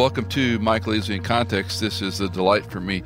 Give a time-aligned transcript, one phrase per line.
[0.00, 1.78] Welcome to Michael Easley in Context.
[1.78, 3.02] This is a delight for me.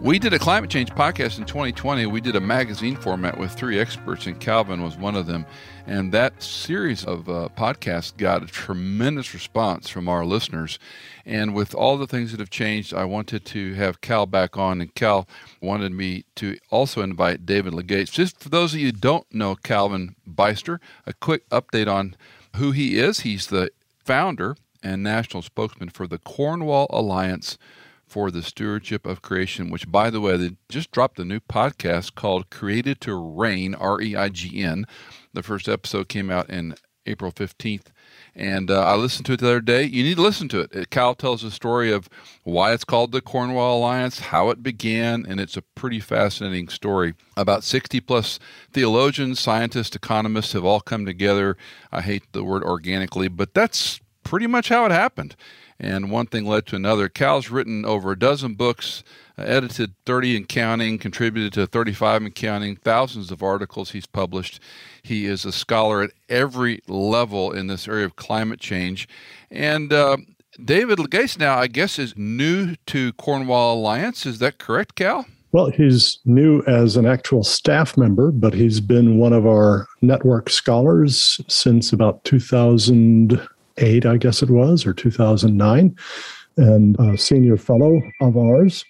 [0.00, 2.06] We did a climate change podcast in 2020.
[2.06, 5.44] We did a magazine format with three experts, and Calvin was one of them.
[5.86, 10.78] And that series of uh, podcasts got a tremendous response from our listeners.
[11.26, 14.80] And with all the things that have changed, I wanted to have Cal back on,
[14.80, 15.28] and Cal
[15.60, 18.10] wanted me to also invite David Legates.
[18.10, 22.16] Just for those of you who don't know Calvin Beisner, a quick update on
[22.56, 23.20] who he is.
[23.20, 23.70] He's the
[24.02, 27.58] founder and national spokesman for the Cornwall Alliance
[28.06, 32.14] for the Stewardship of Creation, which, by the way, they just dropped a new podcast
[32.14, 34.86] called Created to Reign, R E I G N.
[35.34, 36.74] The first episode came out in
[37.08, 37.86] April 15th.
[38.34, 39.82] And uh, I listened to it the other day.
[39.82, 40.90] You need to listen to it.
[40.90, 42.08] Cal tells the story of
[42.44, 47.14] why it's called the Cornwall Alliance, how it began, and it's a pretty fascinating story.
[47.36, 48.38] About 60 plus
[48.72, 51.56] theologians, scientists, economists have all come together.
[51.90, 55.34] I hate the word organically, but that's pretty much how it happened.
[55.80, 57.08] And one thing led to another.
[57.08, 59.02] Cal's written over a dozen books,
[59.38, 64.60] uh, edited 30 and counting, contributed to 35 and counting, thousands of articles he's published.
[65.02, 69.08] He is a scholar at every level in this area of climate change.
[69.50, 70.18] And uh,
[70.62, 74.26] David Legates now, I guess, is new to Cornwall Alliance.
[74.26, 75.24] Is that correct, Cal?
[75.52, 80.50] Well, he's new as an actual staff member, but he's been one of our network
[80.50, 83.40] scholars since about 2000
[83.78, 85.96] 2008, I guess it was, or 2009,
[86.56, 88.84] and a senior fellow of ours.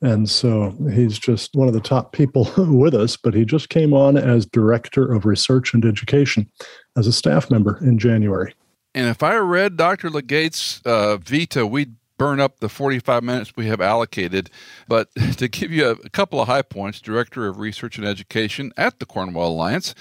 [0.00, 3.92] And so he's just one of the top people with us, but he just came
[3.92, 6.48] on as Director of Research and Education
[6.96, 8.54] as a staff member in January.
[8.94, 10.08] And if I read Dr.
[10.08, 14.50] Legate's uh, Vita, we'd burn up the 45 minutes we have allocated.
[14.86, 18.72] But to give you a, a, couple of high points, Director of Research and Education
[18.76, 19.94] at the Cornwall Alliance,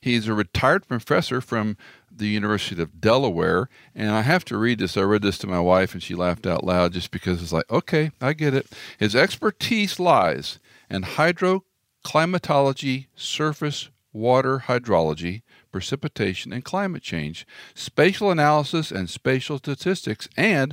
[0.00, 1.76] he's a retired professor from
[2.10, 3.68] the University of Delaware.
[3.94, 4.96] And I have to read this.
[4.96, 7.70] I read this to my wife, and she laughed out loud just because it's like,
[7.70, 8.66] okay, I get it.
[8.98, 10.58] His expertise lies
[10.88, 15.42] in hydroclimatology, surface water hydrology,
[15.72, 20.72] precipitation, and climate change, spatial analysis and spatial statistics, and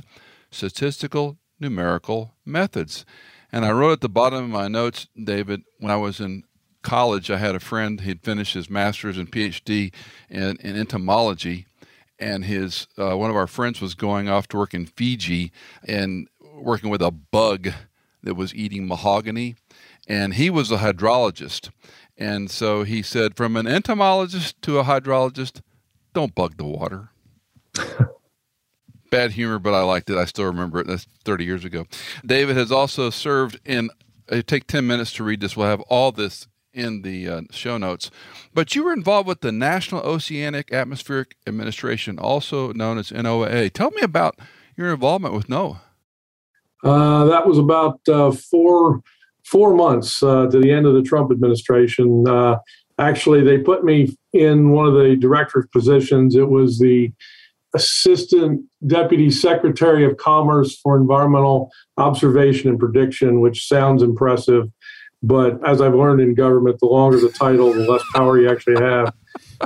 [0.52, 3.04] statistical numerical methods.
[3.50, 6.44] And I wrote at the bottom of my notes, David, when I was in
[6.82, 8.00] college, I had a friend.
[8.00, 9.92] He'd finished his master's and PhD
[10.28, 11.66] in, in entomology,
[12.18, 15.52] and his uh, one of our friends was going off to work in Fiji
[15.84, 17.70] and working with a bug
[18.22, 19.56] that was eating mahogany,
[20.06, 21.70] and he was a hydrologist.
[22.16, 25.60] And so he said, from an entomologist to a hydrologist,
[26.12, 27.10] don't bug the water.
[29.12, 30.16] Bad humor, but I liked it.
[30.16, 30.86] I still remember it.
[30.86, 31.84] That's 30 years ago.
[32.24, 33.90] David has also served in.
[34.28, 35.54] It take 10 minutes to read this.
[35.54, 38.10] We'll have all this in the uh, show notes.
[38.54, 43.70] But you were involved with the National Oceanic Atmospheric Administration, also known as NOAA.
[43.74, 44.38] Tell me about
[44.78, 45.80] your involvement with NOAA.
[46.82, 49.02] Uh, that was about uh, four
[49.44, 52.26] four months uh, to the end of the Trump administration.
[52.26, 52.56] Uh,
[52.98, 56.34] actually, they put me in one of the director's positions.
[56.34, 57.12] It was the
[57.74, 64.70] Assistant Deputy Secretary of Commerce for Environmental Observation and Prediction, which sounds impressive.
[65.22, 68.82] But as I've learned in government, the longer the title, the less power you actually
[68.82, 69.14] have.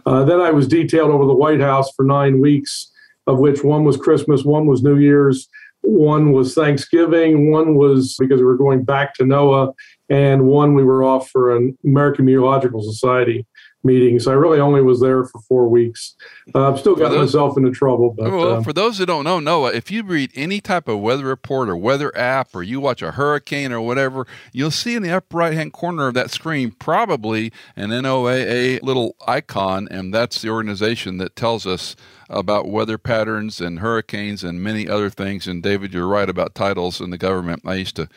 [0.05, 2.93] Uh, then I was detailed over the White House for nine weeks,
[3.27, 5.49] of which one was Christmas, one was New Year's,
[5.81, 9.73] one was Thanksgiving, one was because we were going back to NOAA,
[10.11, 13.47] and one we were off for an American Meteorological Society
[13.87, 14.19] meeting.
[14.21, 16.15] So I really only was there for four weeks.
[16.55, 18.15] Uh, I've still got those, myself into trouble.
[18.17, 21.01] But, well, uh, for those who don't know, NOAA, if you read any type of
[21.01, 25.03] weather report or weather app, or you watch a hurricane or whatever, you'll see in
[25.03, 30.43] the upper right hand corner of that screen probably an NOAA little icon, and that's
[30.43, 31.97] the organization that tells us
[32.29, 35.47] about weather patterns and hurricanes and many other things.
[35.47, 37.63] And David, you're right about titles in the government.
[37.65, 38.09] I used to.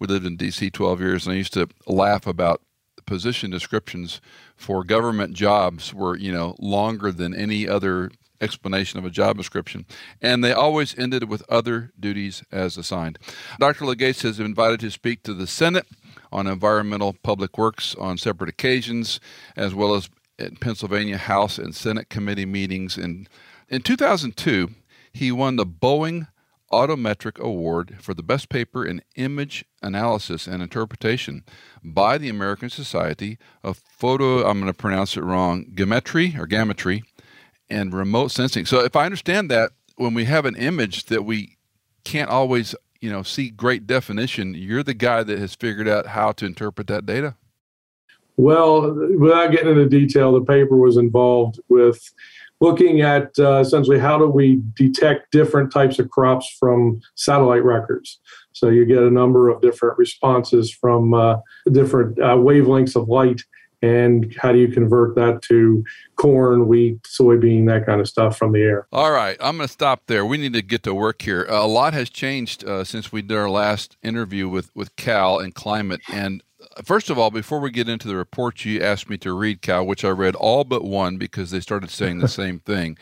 [0.00, 0.70] We lived in D.C.
[0.70, 2.62] 12 years, and I used to laugh about
[3.08, 4.20] position descriptions
[4.54, 8.10] for government jobs were, you know, longer than any other
[8.40, 9.84] explanation of a job description,
[10.22, 13.18] and they always ended with other duties as assigned.
[13.58, 13.86] Dr.
[13.86, 15.86] Legates has been invited to speak to the Senate
[16.30, 19.18] on environmental public works on separate occasions,
[19.56, 22.96] as well as at Pennsylvania House and Senate committee meetings.
[22.96, 23.28] And
[23.68, 24.70] in 2002,
[25.12, 26.28] he won the Boeing
[26.72, 31.44] Autometric Award for the best paper in image analysis and interpretation
[31.82, 37.02] by the American Society of Photo, I'm going to pronounce it wrong, Geometry or Gammetry
[37.70, 38.66] and Remote Sensing.
[38.66, 41.56] So if I understand that, when we have an image that we
[42.04, 46.32] can't always, you know, see great definition, you're the guy that has figured out how
[46.32, 47.34] to interpret that data.
[48.36, 52.12] Well, without getting into detail, the paper was involved with
[52.60, 58.20] looking at uh, essentially how do we detect different types of crops from satellite records.
[58.52, 61.36] So you get a number of different responses from uh,
[61.70, 63.42] different uh, wavelengths of light
[63.82, 65.84] and how do you convert that to
[66.16, 68.86] corn, wheat, soybean, that kind of stuff from the air.
[68.92, 70.24] All right, I'm going to stop there.
[70.26, 71.44] We need to get to work here.
[71.44, 75.54] a lot has changed uh, since we did our last interview with, with Cal and
[75.54, 76.00] climate.
[76.12, 76.42] And
[76.84, 79.86] first of all, before we get into the report you asked me to read, Cal,
[79.86, 82.98] which I read all but one because they started saying the same thing.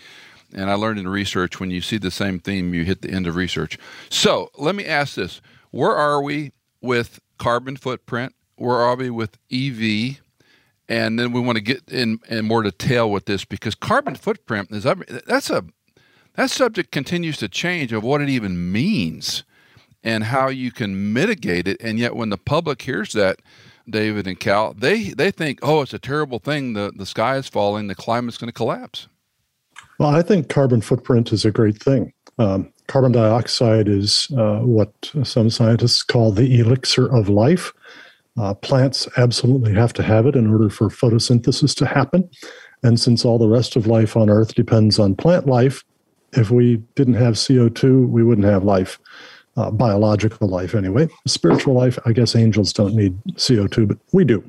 [0.54, 3.26] And I learned in research when you see the same theme, you hit the end
[3.26, 3.78] of research.
[4.10, 8.34] So let me ask this Where are we with carbon footprint?
[8.56, 10.20] Where are we with EV?
[10.88, 14.70] and then we want to get in, in more detail with this because carbon footprint
[14.70, 14.84] is
[15.26, 15.64] that's a
[16.34, 19.42] that subject continues to change of what it even means
[20.06, 21.76] and how you can mitigate it.
[21.80, 23.40] And yet when the public hears that
[23.88, 26.72] david and cal they they think oh it's a terrible thing.
[26.72, 27.88] The the sky is falling.
[27.88, 29.08] The climate's going to collapse.
[29.98, 32.12] Well i think carbon footprint is a great thing.
[32.38, 34.92] Um, carbon dioxide is uh, what
[35.24, 37.72] some scientists call the elixir of life.
[38.38, 42.28] Uh, plants absolutely have to have it in order for photosynthesis to happen.
[42.82, 45.82] And since all the rest of life on Earth depends on plant life,
[46.32, 48.98] if we didn't have CO2, we wouldn't have life,
[49.56, 51.08] uh, biological life anyway.
[51.26, 54.44] Spiritual life, I guess angels don't need CO2, but we do.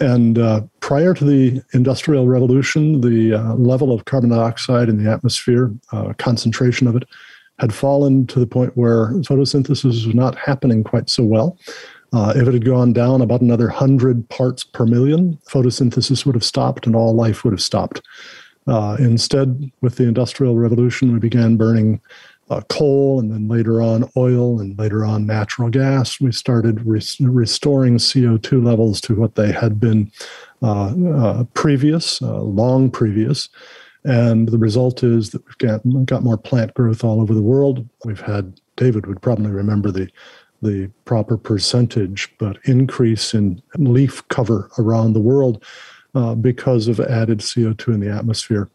[0.00, 5.10] And uh, prior to the Industrial Revolution, the uh, level of carbon dioxide in the
[5.10, 7.04] atmosphere, uh, concentration of it,
[7.58, 11.58] had fallen to the point where photosynthesis was not happening quite so well.
[12.12, 16.44] Uh, if it had gone down about another 100 parts per million, photosynthesis would have
[16.44, 18.02] stopped and all life would have stopped.
[18.66, 22.00] Uh, instead, with the Industrial Revolution, we began burning
[22.50, 26.20] uh, coal and then later on oil and later on natural gas.
[26.20, 30.10] We started res- restoring CO2 levels to what they had been
[30.62, 33.48] uh, uh, previous, uh, long previous.
[34.04, 37.88] And the result is that we've got, got more plant growth all over the world.
[38.04, 40.10] We've had, David would probably remember the
[40.62, 45.62] the proper percentage, but increase in leaf cover around the world
[46.14, 48.70] uh, because of added CO2 in the atmosphere.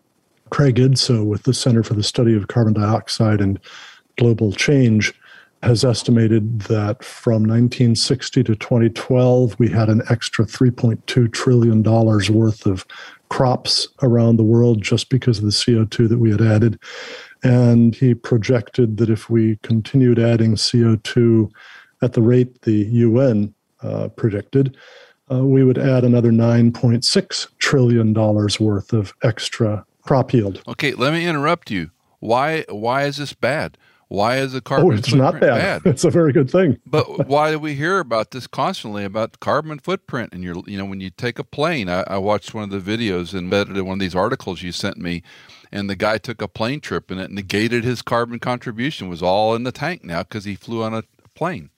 [0.49, 3.59] Craig Idso with the Center for the Study of Carbon Dioxide and
[4.17, 5.13] Global Change
[5.63, 12.85] has estimated that from 1960 to 2012, we had an extra $3.2 trillion worth of
[13.29, 16.79] crops around the world just because of the CO2 that we had added.
[17.43, 21.51] And he projected that if we continued adding CO2
[22.01, 24.77] at the rate the UN uh, predicted,
[25.31, 30.61] uh, we would add another $9.6 trillion worth of extra crop yield.
[30.67, 31.91] Okay, let me interrupt you.
[32.19, 33.77] Why, why is this bad?
[34.09, 34.95] Why is the carbon?
[34.95, 35.21] Footprint?
[35.21, 35.83] Oh, it's not bad.
[35.83, 35.85] bad.
[35.85, 36.77] It's a very good thing.
[36.85, 40.31] but why do we hear about this constantly about carbon footprint?
[40.31, 42.97] And you're, you know, when you take a plane, I, I watched one of the
[42.97, 45.23] videos embedded in one of these articles you sent me,
[45.71, 49.07] and the guy took a plane trip, and it negated his carbon contribution.
[49.07, 51.03] It was all in the tank now because he flew on a
[51.35, 51.69] plane.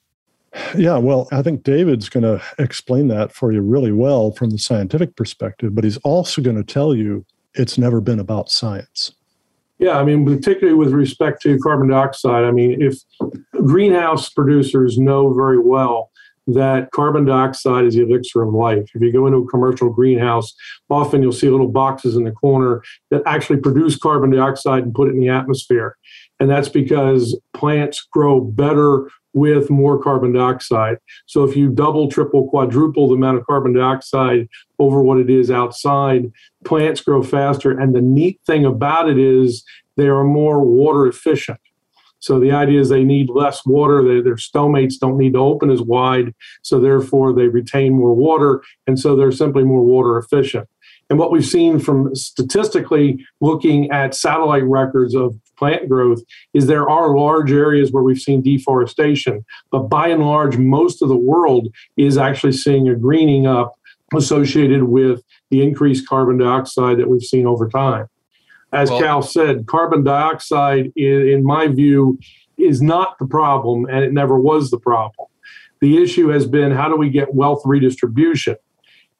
[0.76, 4.58] Yeah, well, I think David's going to explain that for you really well from the
[4.58, 7.24] scientific perspective, but he's also going to tell you
[7.54, 9.12] it's never been about science.
[9.78, 12.98] Yeah, I mean, particularly with respect to carbon dioxide, I mean, if
[13.64, 16.10] greenhouse producers know very well
[16.46, 18.90] that carbon dioxide is the elixir of life.
[18.94, 20.54] If you go into a commercial greenhouse,
[20.88, 25.08] often you'll see little boxes in the corner that actually produce carbon dioxide and put
[25.08, 25.96] it in the atmosphere.
[26.40, 30.96] And that's because plants grow better with more carbon dioxide.
[31.26, 35.50] So if you double, triple, quadruple the amount of carbon dioxide over what it is
[35.50, 36.32] outside,
[36.64, 37.78] plants grow faster.
[37.78, 39.62] And the neat thing about it is
[39.96, 41.60] they are more water efficient.
[42.18, 44.02] So the idea is they need less water.
[44.02, 46.34] They, their stomates don't need to open as wide.
[46.62, 48.62] So therefore they retain more water.
[48.86, 50.68] And so they're simply more water efficient.
[51.08, 56.22] And what we've seen from statistically looking at satellite records of plant growth
[56.54, 61.08] is there are large areas where we've seen deforestation, but by and large, most of
[61.08, 63.78] the world is actually seeing a greening up
[64.14, 68.08] associated with the increased carbon dioxide that we've seen over time.
[68.72, 72.18] As well, Cal said, carbon dioxide, in my view,
[72.56, 75.28] is not the problem, and it never was the problem.
[75.80, 78.56] The issue has been how do we get wealth redistribution?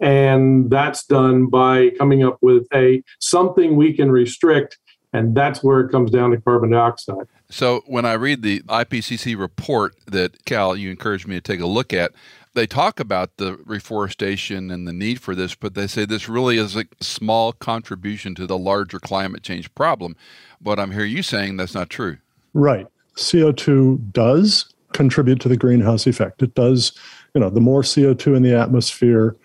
[0.01, 4.79] and that's done by coming up with a something we can restrict
[5.13, 7.27] and that's where it comes down to carbon dioxide.
[7.49, 11.67] So when I read the IPCC report that Cal you encouraged me to take a
[11.67, 12.13] look at,
[12.55, 16.59] they talk about the reforestation and the need for this, but they say this really
[16.59, 20.17] is a small contribution to the larger climate change problem.
[20.61, 22.19] But I'm hearing you saying that's not true.
[22.55, 22.87] Right.
[23.17, 26.43] CO2 does contribute to the greenhouse effect.
[26.43, 26.93] It does,
[27.35, 29.37] you know, the more CO2 in the atmosphere,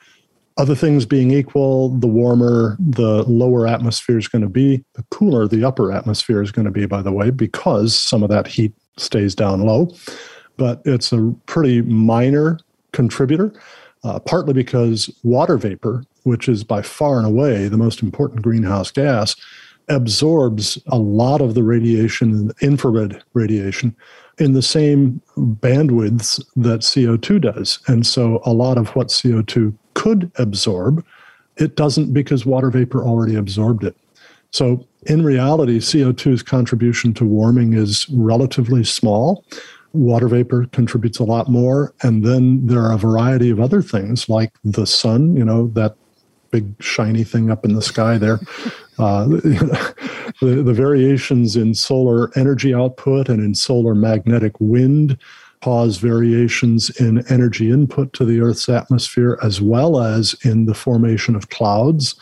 [0.58, 5.48] Other things being equal, the warmer the lower atmosphere is going to be, the cooler
[5.48, 8.74] the upper atmosphere is going to be, by the way, because some of that heat
[8.98, 9.94] stays down low.
[10.56, 12.60] But it's a pretty minor
[12.94, 13.54] contributor,
[14.06, 18.92] uh, partly because water vapor, which is by far and away the most important greenhouse
[18.92, 19.36] gas,
[19.90, 23.94] absorbs a lot of the radiation, infrared radiation,
[24.38, 27.80] in the same bandwidths that CO2 does.
[27.88, 31.04] And so a lot of what CO2 could absorb,
[31.58, 33.96] it doesn't because water vapor already absorbed it.
[34.52, 39.44] So in reality, CO2's contribution to warming is relatively small.
[39.94, 41.94] Water vapor contributes a lot more.
[42.04, 45.96] And then there are a variety of other things like the sun, you know, that
[46.52, 48.40] big shiny thing up in the sky there.
[48.98, 49.25] Uh,
[50.40, 55.18] the, the variations in solar energy output and in solar magnetic wind
[55.65, 61.36] cause variations in energy input to the Earth's atmosphere, as well as in the formation
[61.36, 62.13] of clouds.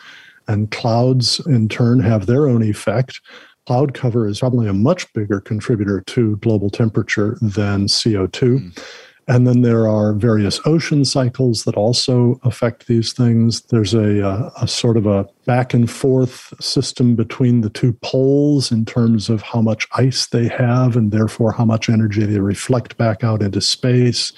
[0.48, 3.20] And clouds, in turn, have their own effect.
[3.66, 8.30] Cloud cover is probably a much bigger contributor to global temperature than CO2.
[8.32, 8.84] Mm.
[9.26, 13.62] And then there are various ocean cycles that also affect these things.
[13.62, 17.94] There's a, a, uh, a, sort of a back and forth system between the two
[17.94, 22.38] poles in terms of how much ice they have and therefore how much energy they
[22.38, 24.32] reflect back out into space.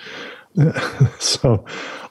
[1.18, 1.64] so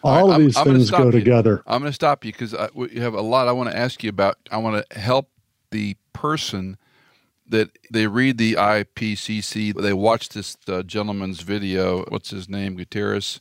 [0.04, 1.12] all right, of these I'm, things I'm go you.
[1.12, 1.64] together.
[1.66, 2.54] I'm going to stop you because
[2.92, 4.38] you have a lot I want to ask you about.
[4.52, 5.30] I want to help
[5.72, 6.78] the person
[7.48, 12.04] that they read the IPCC, they watch this uh, gentleman's video.
[12.06, 12.78] What's his name?
[12.78, 13.40] Guterres.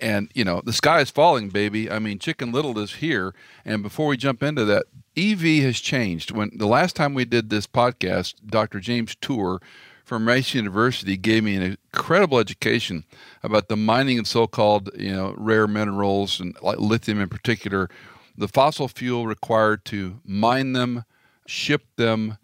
[0.00, 1.90] And, you know, the sky is falling, baby.
[1.90, 3.34] I mean, Chicken Little is here.
[3.64, 4.84] And before we jump into that,
[5.16, 6.30] EV has changed.
[6.30, 8.78] When the last time we did this podcast, Dr.
[8.78, 9.60] James Tour
[10.04, 13.04] from Rice University gave me an incredible education
[13.42, 17.90] about the mining of so-called, you know, rare minerals and like lithium in particular,
[18.36, 21.04] the fossil fuel required to mine them,
[21.46, 22.38] ship them,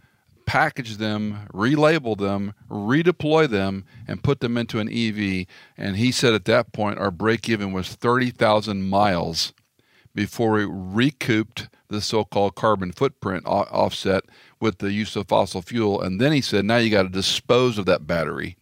[0.47, 5.47] package them, relabel them, redeploy them, and put them into an EV.
[5.77, 9.53] And he said at that point our break even was 30,000 miles
[10.15, 14.25] before we recouped the so called carbon footprint offset
[14.61, 16.01] with the use of fossil fuel.
[16.01, 18.57] And then he said, now you got to dispose of that battery.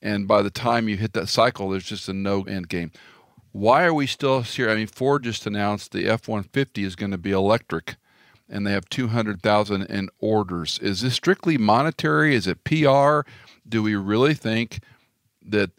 [0.00, 2.90] And by the time you hit that cycle, there's just a no end game.
[3.52, 4.70] Why are we still here?
[4.70, 7.96] I mean, Ford just announced the F 150 is going to be electric
[8.52, 10.78] and they have 200,000 in orders.
[10.80, 12.34] Is this strictly monetary?
[12.34, 13.20] Is it PR?
[13.68, 14.80] Do we really think
[15.44, 15.70] that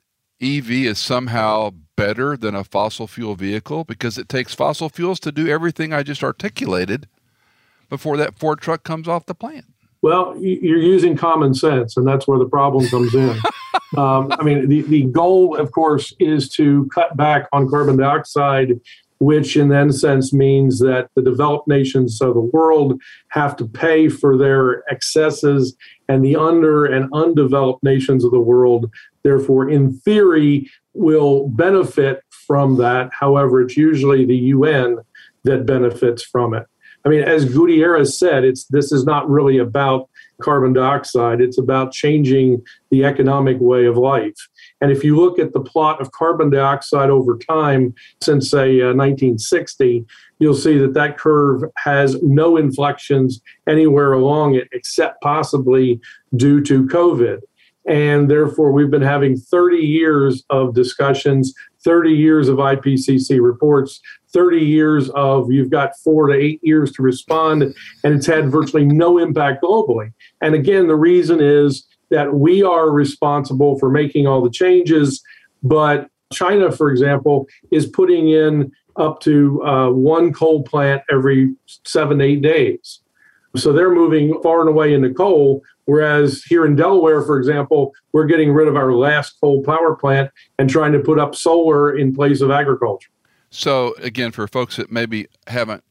[0.41, 5.31] EV is somehow better than a fossil fuel vehicle because it takes fossil fuels to
[5.31, 7.07] do everything I just articulated
[7.89, 9.65] before that Ford truck comes off the plant?
[10.01, 13.37] Well, you're using common sense, and that's where the problem comes in.
[13.97, 18.81] um, I mean, the, the goal, of course, is to cut back on carbon dioxide
[19.23, 24.09] which in that sense means that the developed nations of the world have to pay
[24.09, 25.75] for their excesses
[26.09, 28.91] and the under and undeveloped nations of the world
[29.23, 34.97] therefore in theory will benefit from that however it's usually the UN
[35.45, 36.65] that benefits from it.
[37.05, 40.09] I mean as Guterres said it's this is not really about
[40.41, 42.61] carbon dioxide it's about changing
[42.91, 44.49] the economic way of life
[44.83, 48.91] and if you look at the plot of carbon dioxide over time since, say, uh,
[48.91, 50.05] 1960,
[50.39, 56.01] you'll see that that curve has no inflections anywhere along it except possibly
[56.35, 57.39] due to COVID.
[57.87, 61.53] And therefore, we've been having 30 years of discussions,
[61.85, 64.01] 30 years of IPCC reports,
[64.33, 68.83] 30 years of you've got four to eight years to respond, and it's had virtually
[68.83, 70.11] no impact globally.
[70.41, 75.21] And again, the reason is that we are responsible for making all the changes,
[75.63, 81.55] but China, for example, is putting in up to uh, one coal plant every
[81.85, 82.99] seven, eight days.
[83.55, 85.63] So they're moving far and away into coal.
[85.85, 90.31] Whereas here in Delaware, for example, we're getting rid of our last coal power plant
[90.57, 93.09] and trying to put up solar in place of agriculture.
[93.49, 95.83] So, again, for folks that maybe haven't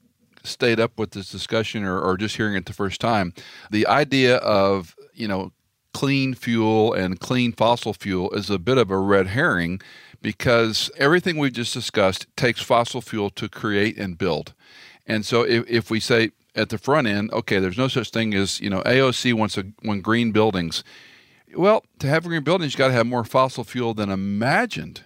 [0.45, 3.33] stayed up with this discussion or, or just hearing it the first time,
[3.71, 5.53] the idea of, you know,
[5.93, 9.81] clean fuel and clean fossil fuel is a bit of a red herring
[10.21, 14.55] because everything we just discussed takes fossil fuel to create and build.
[15.07, 18.35] And so if, if we say at the front end, okay, there's no such thing
[18.35, 20.85] as, you know, AOC wants a, green buildings.
[21.55, 25.05] Well, to have green buildings, you got to have more fossil fuel than imagined.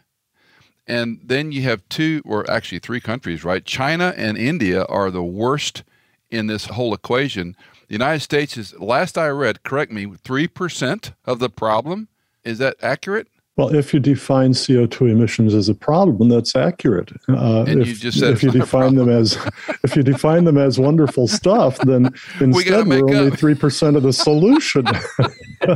[0.86, 3.64] And then you have two, or actually three countries, right?
[3.64, 5.82] China and India are the worst
[6.30, 7.56] in this whole equation
[7.88, 12.08] the United States is, last I read, correct me, 3% of the problem.
[12.44, 13.28] Is that accurate?
[13.56, 17.10] Well, if you define CO2 emissions as a problem, that's accurate.
[17.26, 19.38] Uh, and if, you just said if you define them as
[19.82, 22.04] if you define them as wonderful stuff, then
[22.40, 24.84] instead we are only three percent of the solution.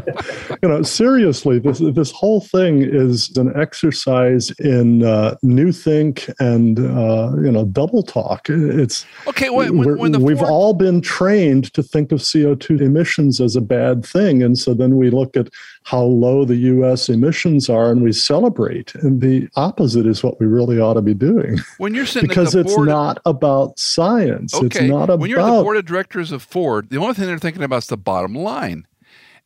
[0.62, 6.78] you know, seriously, this this whole thing is an exercise in uh, new think and
[6.78, 8.48] uh, you know double talk.
[8.48, 9.50] It's okay.
[9.50, 14.04] When, when, when we've all been trained to think of CO2 emissions as a bad
[14.04, 15.48] thing, and so then we look at
[15.84, 17.08] how low the U.S.
[17.08, 18.94] emissions are and we celebrate.
[18.96, 21.58] And the opposite is what we really ought to be doing.
[21.78, 24.54] When you're sitting because it's not about science.
[24.54, 24.66] Okay.
[24.66, 27.38] It's not about when you're the board of directors of Ford, the only thing they're
[27.38, 28.86] thinking about is the bottom line.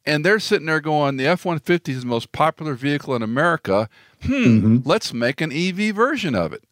[0.07, 3.89] And they're sitting there going, the F 150 is the most popular vehicle in America.
[4.23, 4.79] Hmm, mm-hmm.
[4.85, 6.65] let's make an EV version of it.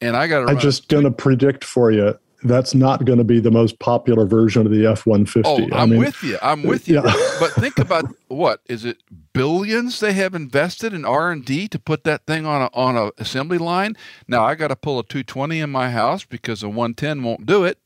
[0.00, 0.46] And I got to.
[0.46, 4.26] I'm just going to predict for you that's not going to be the most popular
[4.26, 5.48] version of the F one fifty.
[5.48, 6.38] Oh, I'm mean, with you.
[6.42, 6.96] I'm with you.
[6.96, 7.36] Yeah.
[7.40, 8.98] but think about what is it?
[9.32, 12.96] Billions they have invested in R and D to put that thing on a on
[12.96, 13.96] a assembly line.
[14.28, 17.64] Now I got to pull a 220 in my house because a 110 won't do
[17.64, 17.78] it.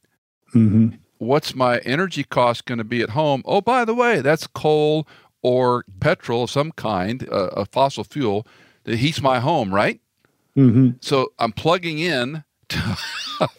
[0.55, 0.97] Mm-hmm.
[1.19, 3.43] What's my energy cost going to be at home?
[3.45, 5.07] Oh, by the way, that's coal
[5.43, 8.47] or petrol of some kind, uh, a fossil fuel
[8.85, 10.01] that heats my home, right?
[10.57, 10.91] Mm-hmm.
[11.01, 12.79] So I'm plugging in to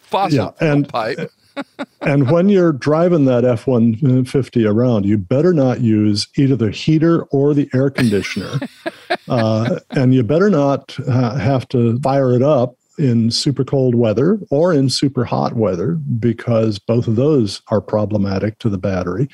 [0.02, 1.30] fossil yeah, and, pipe.
[2.00, 7.24] and when you're driving that F 150 around, you better not use either the heater
[7.24, 8.60] or the air conditioner.
[9.28, 14.38] uh, and you better not uh, have to fire it up in super cold weather
[14.50, 19.28] or in super hot weather because both of those are problematic to the battery.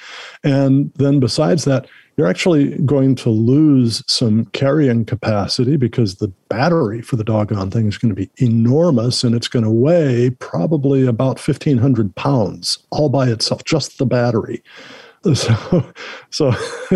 [0.44, 7.02] And then besides that, you're actually going to lose some carrying capacity because the battery
[7.02, 11.06] for the doggone thing is going to be enormous and it's going to weigh probably
[11.06, 14.62] about 1,500 pounds all by itself, just the battery.
[15.35, 15.92] So,
[16.30, 16.52] so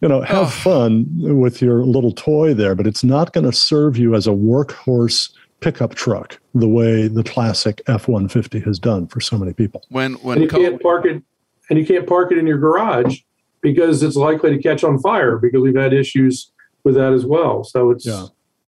[0.00, 0.46] you know, have oh.
[0.46, 1.06] fun
[1.38, 5.30] with your little toy there, but it's not going to serve you as a workhorse
[5.60, 9.84] pickup truck the way the classic F one fifty has done for so many people.
[9.88, 11.22] When when and you can't park it,
[11.70, 13.20] and you can't park it in your garage
[13.60, 16.50] because it's likely to catch on fire because we've had issues
[16.84, 17.64] with that as well.
[17.64, 18.26] So it's yeah.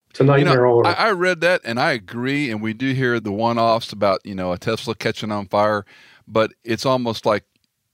[0.10, 0.96] it's a nightmare you know, all around.
[0.96, 4.26] I, I read that and I agree, and we do hear the one offs about
[4.26, 5.86] you know a Tesla catching on fire,
[6.28, 7.44] but it's almost like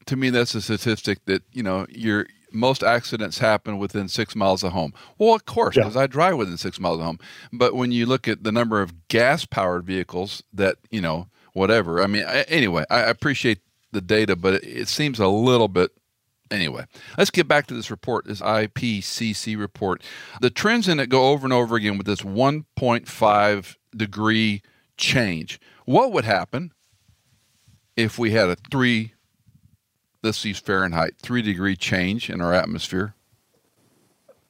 [0.05, 4.63] to me that's a statistic that you know you're most accidents happen within six miles
[4.63, 4.93] of home.
[5.17, 6.01] Well, of course, because yeah.
[6.01, 7.19] I drive within six miles of home.
[7.51, 12.01] But when you look at the number of gas powered vehicles that, you know, whatever,
[12.01, 13.59] I mean, I, anyway, I appreciate
[13.91, 15.91] the data, but it, it seems a little bit
[16.51, 16.85] Anyway,
[17.17, 20.03] let's get back to this report, this IPCC report.
[20.39, 24.61] The trends in it go over and over again with this 1.5 degree
[24.95, 25.59] change.
[25.85, 26.71] What would happen
[27.95, 29.12] if we had a 3
[30.23, 33.13] this is Fahrenheit, three degree change in our atmosphere?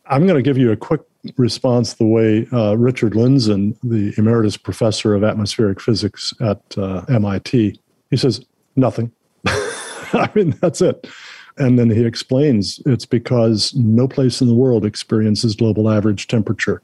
[0.06, 1.02] I'm going to give you a quick
[1.38, 7.80] response the way uh, Richard Lindzen, the emeritus professor of atmospheric physics at uh, MIT,
[8.10, 9.12] he says, nothing.
[9.46, 11.08] I mean, that's it.
[11.58, 16.82] And then he explains it's because no place in the world experiences global average temperature.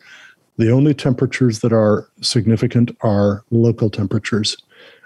[0.58, 4.58] The only temperatures that are significant are local temperatures.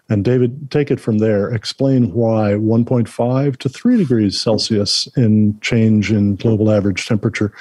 [0.09, 1.49] And David, take it from there.
[1.53, 7.53] Explain why 1.5 to 3 degrees Celsius in change in global average temperature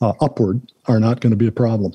[0.00, 1.92] uh, upward are not going to be a problem.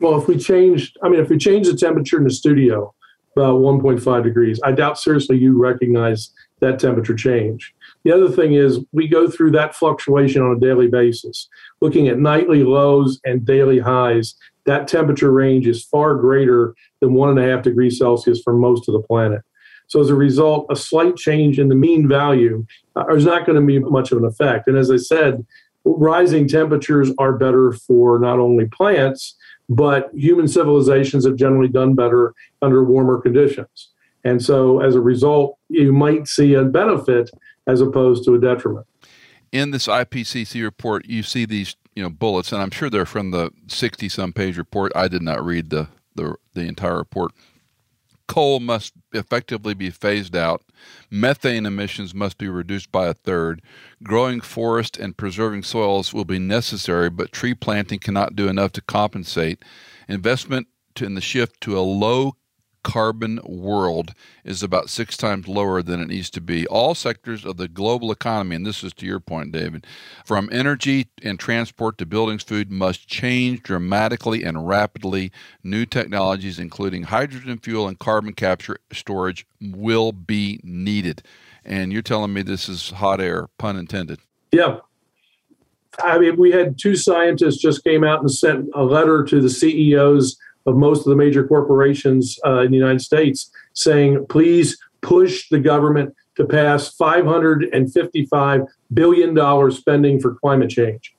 [0.00, 2.94] Well, if we change, I mean, if we change the temperature in the studio
[3.36, 7.74] about 1.5 degrees, I doubt seriously you recognize that temperature change.
[8.04, 11.48] The other thing is we go through that fluctuation on a daily basis.
[11.80, 14.34] Looking at nightly lows and daily highs,
[14.66, 18.88] that temperature range is far greater than one and a half degrees Celsius for most
[18.88, 19.42] of the planet.
[19.88, 23.60] So as a result, a slight change in the mean value uh, is not going
[23.60, 24.68] to be much of an effect.
[24.68, 25.44] And as I said,
[25.84, 29.34] rising temperatures are better for not only plants,
[29.68, 33.90] but human civilizations have generally done better under warmer conditions.
[34.24, 37.30] And so as a result, you might see a benefit
[37.66, 38.86] as opposed to a detriment.
[39.52, 43.30] In this IPCC report, you see these you know bullets, and I'm sure they're from
[43.30, 44.92] the 60 some page report.
[44.94, 45.88] I did not read the,
[46.20, 47.32] the, the entire report.
[48.28, 50.62] Coal must effectively be phased out.
[51.10, 53.60] Methane emissions must be reduced by a third.
[54.04, 58.82] Growing forest and preserving soils will be necessary, but tree planting cannot do enough to
[58.82, 59.64] compensate.
[60.08, 60.68] Investment
[61.00, 62.34] in the shift to a low
[62.82, 64.14] carbon world
[64.44, 66.66] is about six times lower than it needs to be.
[66.66, 69.86] All sectors of the global economy, and this is to your point, David,
[70.24, 75.30] from energy and transport to buildings, food, must change dramatically and rapidly.
[75.62, 81.22] New technologies, including hydrogen fuel and carbon capture storage, will be needed.
[81.64, 84.20] And you're telling me this is hot air, pun intended.
[84.52, 84.78] Yeah.
[86.02, 89.50] I mean, we had two scientists just came out and sent a letter to the
[89.50, 95.48] CEOs of most of the major corporations uh, in the United States saying, please push
[95.48, 101.14] the government to pass $555 billion spending for climate change.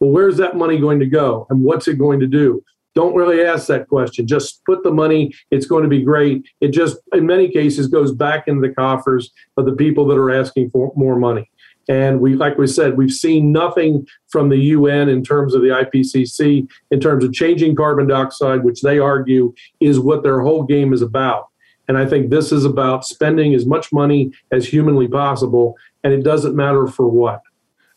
[0.00, 2.62] Well, where's that money going to go and what's it going to do?
[2.94, 4.26] Don't really ask that question.
[4.26, 6.46] Just put the money, it's going to be great.
[6.62, 10.30] It just, in many cases, goes back into the coffers of the people that are
[10.30, 11.50] asking for more money.
[11.88, 15.68] And we, like we said, we've seen nothing from the UN in terms of the
[15.68, 20.92] IPCC, in terms of changing carbon dioxide, which they argue is what their whole game
[20.92, 21.48] is about.
[21.88, 26.24] And I think this is about spending as much money as humanly possible, and it
[26.24, 27.42] doesn't matter for what.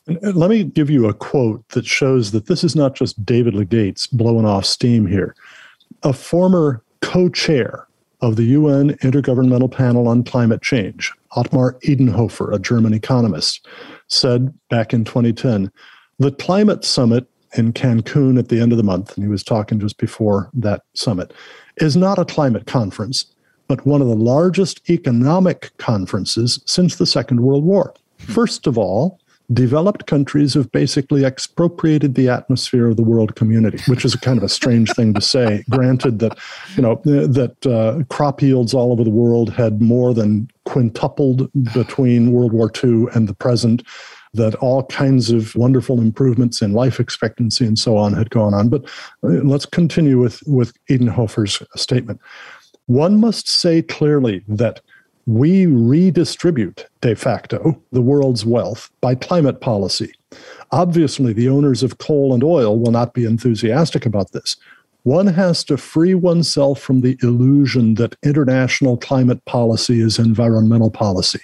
[0.08, 3.56] Uh, let me give you a quote that shows that this is not just David
[3.56, 5.36] Legates blowing off steam here.
[6.04, 7.88] A former co chair
[8.22, 13.66] of the UN Intergovernmental Panel on Climate Change, Ottmar Edenhofer, a German economist,
[14.08, 15.72] said back in 2010
[16.20, 19.80] the climate summit in Cancun at the end of the month, and he was talking
[19.80, 21.34] just before that summit,
[21.78, 23.26] is not a climate conference,
[23.68, 27.94] but one of the largest economic conferences since the Second World War.
[28.18, 29.20] First of all,
[29.54, 34.38] developed countries have basically expropriated the atmosphere of the world community, which is a kind
[34.38, 35.64] of a strange thing to say.
[35.70, 36.38] Granted that,
[36.76, 42.32] you know, that uh, crop yields all over the world had more than quintupled between
[42.32, 43.84] World War II and the present.
[44.36, 48.70] That all kinds of wonderful improvements in life expectancy and so on had gone on.
[48.70, 48.86] But
[49.24, 52.22] uh, let's continue with, with Edenhofer's statement.
[52.86, 54.82] One must say clearly that
[55.26, 60.12] we redistribute de facto the world's wealth by climate policy.
[60.72, 64.56] Obviously, the owners of coal and oil will not be enthusiastic about this.
[65.04, 71.40] One has to free oneself from the illusion that international climate policy is environmental policy.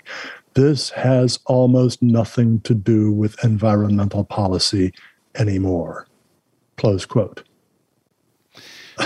[0.55, 4.93] This has almost nothing to do with environmental policy
[5.35, 6.07] anymore.
[6.77, 7.43] Close quote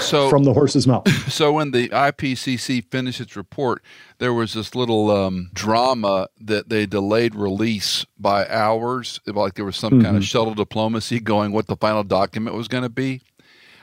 [0.02, 1.08] so from the horse's mouth.
[1.30, 3.84] So when the IPCC finished its report,
[4.18, 9.76] there was this little um, drama that they delayed release by hours, like there was
[9.76, 10.02] some mm-hmm.
[10.02, 10.28] kind of mm-hmm.
[10.28, 11.52] shuttle diplomacy going.
[11.52, 13.22] What the final document was going to be.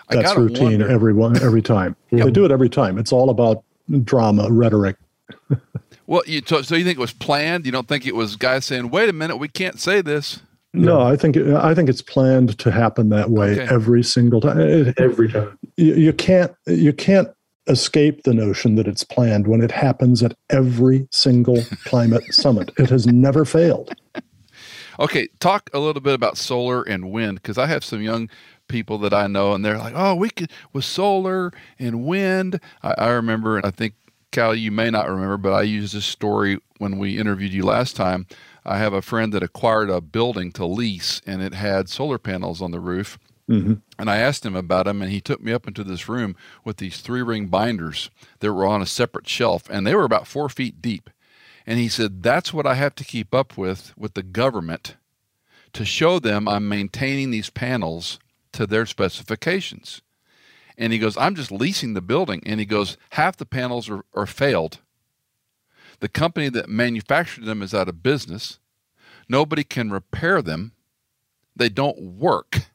[0.08, 1.96] That's routine wonder, every one, every time.
[2.10, 2.24] Yep.
[2.24, 2.98] They do it every time.
[2.98, 3.64] It's all about
[4.04, 4.96] drama, rhetoric.
[6.06, 7.66] well, you, so, so you think it was planned?
[7.66, 10.40] You don't think it was guys saying, "Wait a minute, we can't say this."
[10.72, 13.74] No, I think I think it's planned to happen that way okay.
[13.74, 14.94] every single time.
[14.98, 15.58] every time.
[15.76, 17.28] You, you can't you can't
[17.68, 22.70] escape the notion that it's planned when it happens at every single climate summit.
[22.78, 23.92] It has never failed.
[24.98, 28.30] Okay, talk a little bit about solar and wind because I have some young
[28.68, 32.94] people that I know, and they're like, "Oh, we could with solar and wind." I,
[32.96, 33.94] I remember, I think
[34.32, 37.96] Cal, you may not remember, but I used this story when we interviewed you last
[37.96, 38.26] time
[38.66, 42.60] I have a friend that acquired a building to lease, and it had solar panels
[42.60, 43.16] on the roof.
[43.48, 43.74] Mm-hmm.
[43.98, 46.78] And I asked him about them, and he took me up into this room with
[46.78, 50.48] these three ring binders that were on a separate shelf, and they were about four
[50.48, 51.10] feet deep.
[51.66, 54.96] And he said, That's what I have to keep up with with the government
[55.72, 58.18] to show them I'm maintaining these panels
[58.52, 60.02] to their specifications.
[60.78, 62.42] And he goes, I'm just leasing the building.
[62.46, 64.80] And he goes, Half the panels are, are failed
[66.00, 68.58] the company that manufactured them is out of business.
[69.28, 70.72] Nobody can repair them.
[71.54, 72.66] They don't work.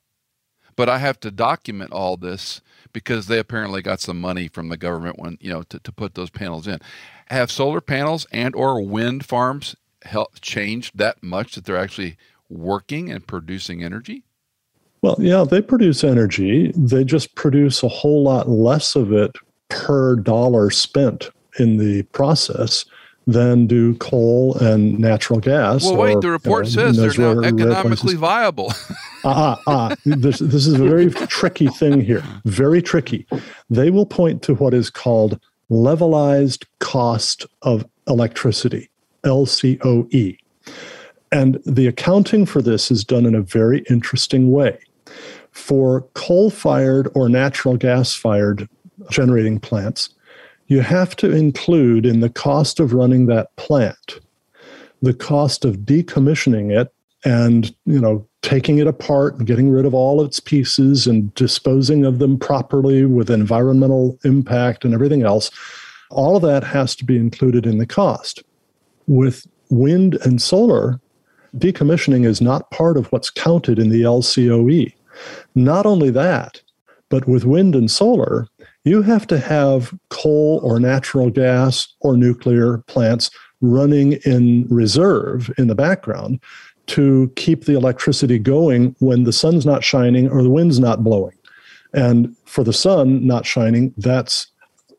[0.82, 2.60] But I have to document all this
[2.91, 6.15] because they apparently got some money from the government when, you know, to, to put
[6.15, 6.80] those panels in.
[7.28, 12.17] Have solar panels and or wind farms help changed that much that they're actually
[12.50, 14.24] working and producing energy?
[15.04, 16.72] Well, yeah, they produce energy.
[16.76, 19.36] They just produce a whole lot less of it
[19.70, 22.86] per dollar spent in the process
[23.32, 25.84] than do coal and natural gas.
[25.84, 28.74] Well, wait, the report you know, says they're now economically viable.
[29.24, 29.96] ah, ah, ah.
[30.06, 32.24] This, this is a very tricky thing here.
[32.46, 33.26] Very tricky.
[33.70, 35.39] They will point to what is called
[35.70, 38.89] levelized cost of electricity,
[39.24, 40.38] LCOE.
[41.32, 44.80] And the accounting for this is done in a very interesting way.
[45.52, 48.67] For coal fired or natural gas fired
[49.10, 50.10] generating plants,
[50.71, 54.21] you have to include in the cost of running that plant
[55.01, 56.93] the cost of decommissioning it
[57.25, 62.05] and you know taking it apart and getting rid of all its pieces and disposing
[62.05, 65.51] of them properly with environmental impact and everything else.
[66.10, 68.41] All of that has to be included in the cost.
[69.07, 70.99] With wind and solar
[71.55, 74.93] decommissioning is not part of what's counted in the LCOE
[75.53, 76.62] not only that
[77.10, 78.47] but with wind and solar
[78.84, 83.30] you have to have coal or natural gas or nuclear plants
[83.62, 86.39] running in reserve in the background
[86.88, 91.36] to keep the electricity going when the sun's not shining or the wind's not blowing.
[91.94, 94.48] And for the sun not shining, that's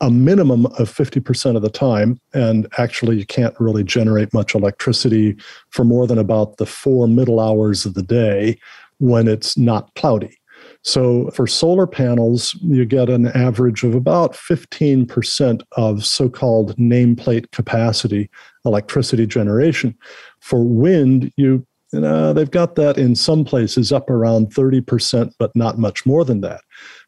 [0.00, 2.20] a minimum of 50% of the time.
[2.34, 5.36] And actually, you can't really generate much electricity
[5.70, 8.58] for more than about the four middle hours of the day
[8.98, 10.36] when it's not cloudy.
[10.82, 17.50] So for solar panels, you get an average of about 15% of so called nameplate
[17.52, 18.28] capacity
[18.64, 19.96] electricity generation.
[20.40, 26.06] For wind, you they've got that in some places up around 30%, but not much
[26.06, 26.62] more than that.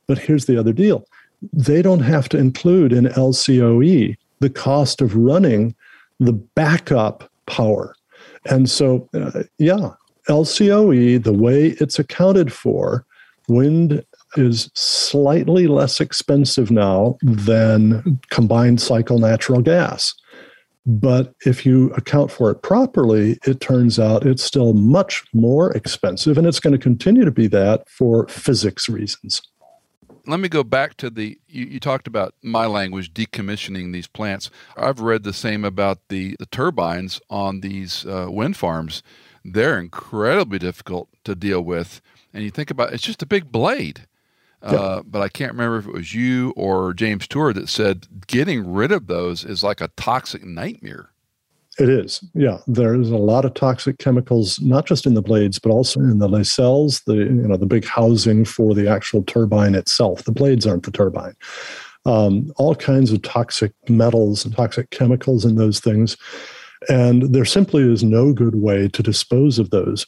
[0.07, 1.07] But here's the other deal
[1.53, 5.75] they don't have to include in LCOE the cost of running
[6.21, 7.95] the backup power.
[8.47, 9.91] And so, uh, yeah,
[10.29, 13.05] LCOE, the way it's accounted for,
[13.49, 14.05] wind
[14.37, 20.15] is slightly less expensive now than combined cycle natural gas.
[20.87, 26.37] But if you account for it properly, it turns out it's still much more expensive,
[26.37, 29.41] and it's going to continue to be that for physics reasons.
[30.27, 34.51] Let me go back to the you, you, talked about my language decommissioning these plants.
[34.77, 39.03] I've read the same about the, the turbines on these uh, wind farms.
[39.45, 42.01] They're incredibly difficult to deal with
[42.35, 44.07] and you think about it's just a big blade
[44.63, 48.71] uh, but i can't remember if it was you or james tour that said getting
[48.71, 51.11] rid of those is like a toxic nightmare
[51.79, 52.25] it is.
[52.35, 56.19] Yeah, there's a lot of toxic chemicals, not just in the blades, but also in
[56.19, 60.25] the nacelles, the you know the big housing for the actual turbine itself.
[60.25, 61.35] The blades aren't the turbine.
[62.07, 66.17] Um, all kinds of toxic metals and toxic chemicals in those things,
[66.89, 70.07] and there simply is no good way to dispose of those.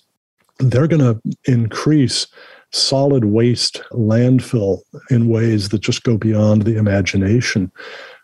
[0.58, 2.26] They're going to increase
[2.72, 7.70] solid waste landfill in ways that just go beyond the imagination.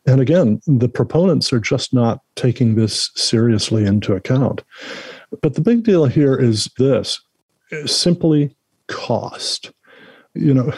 [0.07, 4.63] And again, the proponents are just not taking this seriously into account.
[5.41, 7.21] But the big deal here is this
[7.87, 8.55] simply
[8.89, 9.73] cost.
[10.35, 10.73] You know,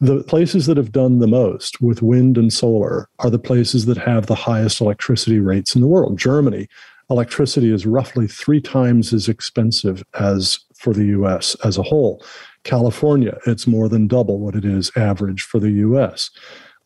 [0.00, 3.98] the places that have done the most with wind and solar are the places that
[3.98, 6.16] have the highest electricity rates in the world.
[6.16, 6.68] Germany,
[7.10, 12.24] electricity is roughly three times as expensive as for the US as a whole.
[12.64, 16.30] California, it's more than double what it is average for the US.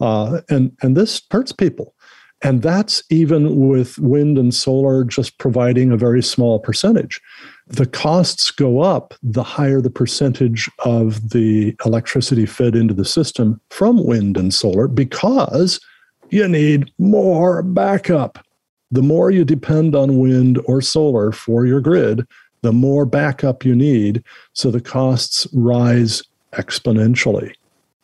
[0.01, 1.95] Uh, and, and this hurts people.
[2.43, 7.21] And that's even with wind and solar just providing a very small percentage.
[7.69, 13.61] The costs go up the higher the percentage of the electricity fed into the system
[13.71, 15.81] from wind and solar because
[16.29, 18.45] you need more backup.
[18.91, 22.27] The more you depend on wind or solar for your grid,
[22.65, 24.25] the more backup you need.
[24.53, 26.23] So the costs rise
[26.53, 27.55] exponentially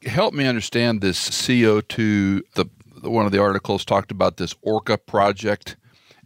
[0.04, 2.42] help me understand this CO2.
[2.54, 2.66] The
[3.02, 5.76] one of the articles talked about this Orca project,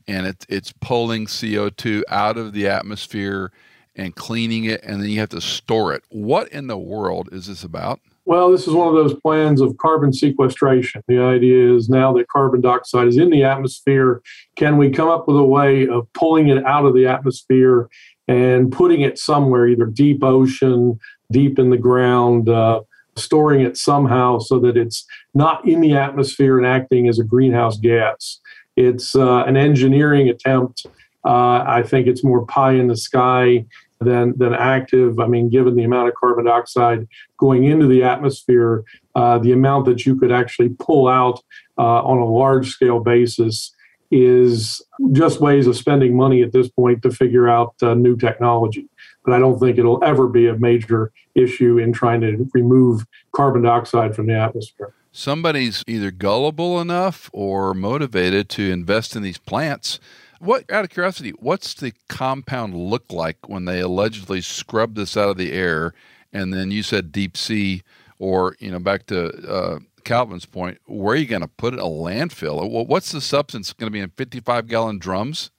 [0.08, 3.52] and it, it's pulling CO2 out of the atmosphere
[3.94, 6.02] and cleaning it, and then you have to store it.
[6.08, 8.00] What in the world is this about?
[8.26, 11.02] Well, this is one of those plans of carbon sequestration.
[11.06, 14.22] The idea is now that carbon dioxide is in the atmosphere,
[14.56, 17.88] can we come up with a way of pulling it out of the atmosphere
[18.28, 20.98] and putting it somewhere, either deep ocean,
[21.30, 22.80] deep in the ground, uh,
[23.16, 27.78] storing it somehow so that it's not in the atmosphere and acting as a greenhouse
[27.78, 28.40] gas.
[28.76, 30.86] It's uh, an engineering attempt.
[31.24, 33.64] Uh, I think it's more pie in the sky
[34.00, 35.20] than than active.
[35.20, 37.06] I mean, given the amount of carbon dioxide
[37.38, 38.84] going into the atmosphere,
[39.14, 41.42] uh, the amount that you could actually pull out
[41.78, 43.73] uh, on a large scale basis
[44.10, 48.88] is just ways of spending money at this point to figure out uh, new technology
[49.24, 53.62] but I don't think it'll ever be a major issue in trying to remove carbon
[53.62, 54.94] dioxide from the atmosphere.
[55.12, 59.98] Somebody's either gullible enough or motivated to invest in these plants.
[60.40, 65.30] What, out of curiosity, what's the compound look like when they allegedly scrub this out
[65.30, 65.94] of the air?
[66.32, 67.82] And then you said deep sea,
[68.18, 71.80] or you know, back to uh, Calvin's point, where are you going to put it?
[71.80, 72.86] A landfill?
[72.86, 75.50] What's the substance going to be in 55 gallon drums?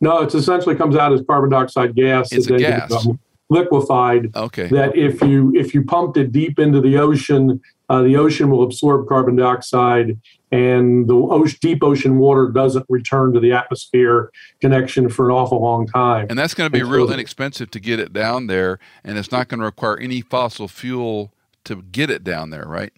[0.00, 2.32] No, it essentially comes out as carbon dioxide gas.
[2.32, 3.06] It's a gas.
[3.50, 4.34] Liquefied.
[4.34, 4.66] Okay.
[4.68, 8.62] That if you if you pumped it deep into the ocean, uh, the ocean will
[8.62, 10.18] absorb carbon dioxide,
[10.50, 15.60] and the ocean, deep ocean water doesn't return to the atmosphere connection for an awful
[15.60, 16.26] long time.
[16.30, 19.48] And that's going to be real inexpensive to get it down there, and it's not
[19.48, 21.32] going to require any fossil fuel
[21.64, 22.92] to get it down there, right?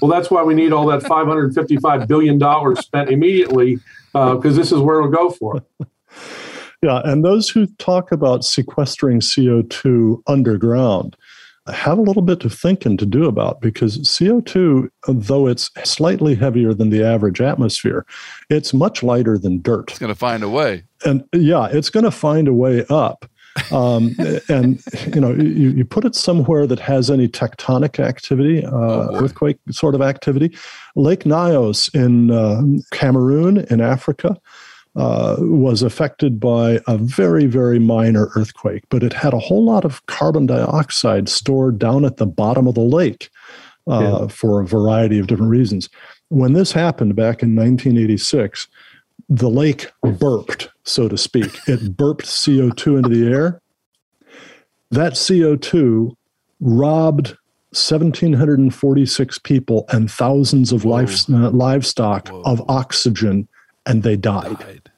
[0.00, 3.76] Well, that's why we need all that 555 billion dollars spent immediately,
[4.12, 5.62] because uh, this is where it'll go for.
[6.82, 11.14] Yeah, and those who talk about sequestering CO2 underground
[11.66, 16.72] have a little bit of thinking to do about because CO2, though it's slightly heavier
[16.72, 18.06] than the average atmosphere,
[18.48, 19.90] it's much lighter than dirt.
[19.90, 20.84] It's going to find a way.
[21.04, 23.29] And yeah, it's going to find a way up.
[23.72, 24.14] Um,
[24.48, 24.82] and
[25.14, 29.58] you know, you, you put it somewhere that has any tectonic activity, uh, oh earthquake
[29.70, 30.56] sort of activity.
[30.96, 34.36] Lake Nyos in uh, Cameroon in Africa.
[34.96, 39.84] Uh, was affected by a very, very minor earthquake, but it had a whole lot
[39.84, 43.30] of carbon dioxide stored down at the bottom of the lake
[43.88, 44.26] uh, yeah.
[44.26, 45.88] for a variety of different reasons.
[46.28, 48.66] When this happened back in 1986,
[49.28, 51.50] the lake burped, so to speak.
[51.66, 53.60] It burped CO2 into the air.
[54.90, 56.14] That CO2
[56.60, 57.36] robbed
[57.72, 62.42] 1,746 people and thousands of life, uh, livestock Whoa.
[62.42, 63.48] of oxygen,
[63.86, 64.58] and they died.
[64.58, 64.90] died.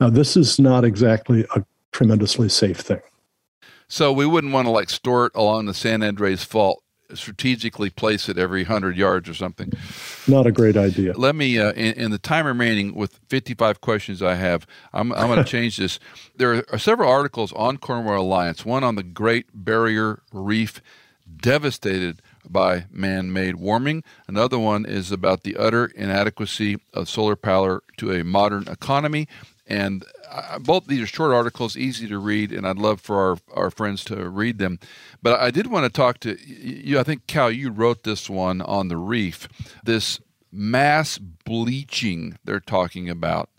[0.00, 3.02] Now, this is not exactly a tremendously safe thing.
[3.88, 6.82] So we wouldn't want to like store it along the San Andreas Fault
[7.14, 9.72] strategically place it every 100 yards or something.
[10.26, 11.12] Not a great idea.
[11.16, 15.28] Let me, uh, in, in, the time remaining with 55 questions I have, I'm, I'm
[15.28, 15.98] going to change this.
[16.36, 20.80] There are several articles on Cornwall Alliance, one on the Great Barrier Reef
[21.40, 24.02] devastated by man made warming.
[24.26, 29.28] Another one is about the utter inadequacy of solar power to a modern economy.
[29.66, 33.38] And uh, both these are short articles, easy to read, and I'd love for our,
[33.54, 34.78] our friends to read them.
[35.22, 36.98] But I did want to talk to you.
[36.98, 39.48] I think, Cal, you wrote this one on the reef,
[39.84, 40.20] this
[40.52, 43.50] mass bleaching they're talking about.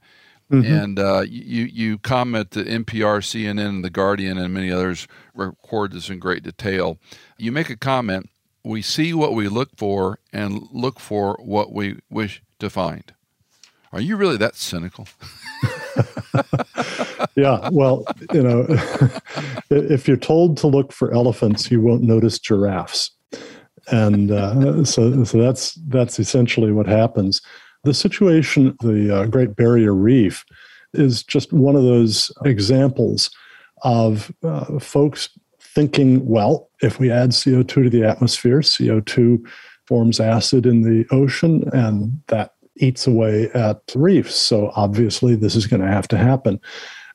[0.50, 0.74] Mm-hmm.
[0.74, 6.10] And uh, you you comment that NPR, CNN, The Guardian, and many others record this
[6.10, 6.98] in great detail.
[7.38, 8.30] You make a comment:
[8.62, 13.14] "We see what we look for, and look for what we wish to find."
[13.94, 15.08] Are you really that cynical?
[17.36, 18.66] yeah, well, you know,
[19.70, 23.12] if you're told to look for elephants, you won't notice giraffes,
[23.92, 27.42] and uh, so so that's that's essentially what happens.
[27.84, 30.46] The situation, the uh, Great Barrier Reef,
[30.94, 33.32] is just one of those examples
[33.84, 39.44] of uh, folks thinking, well, if we add CO2 to the atmosphere, CO2
[39.88, 44.36] forms acid in the ocean, and that eats away at reefs.
[44.36, 46.60] So obviously, this is going to have to happen.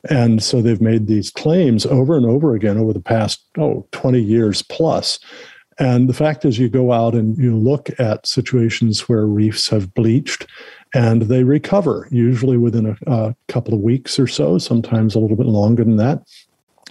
[0.08, 4.20] And so they've made these claims over and over again over the past, oh, 20
[4.20, 5.18] years plus.
[5.78, 9.92] And the fact is, you go out and you look at situations where reefs have
[9.94, 10.46] bleached
[10.94, 15.36] and they recover, usually within a, a couple of weeks or so, sometimes a little
[15.36, 16.22] bit longer than that.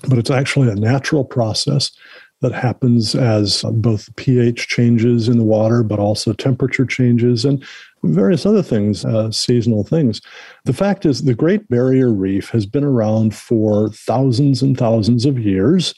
[0.07, 1.91] But it's actually a natural process
[2.41, 7.63] that happens as both pH changes in the water, but also temperature changes and
[8.13, 10.21] various other things, uh, seasonal things.
[10.65, 15.39] The fact is, the Great Barrier Reef has been around for thousands and thousands of
[15.39, 15.93] years,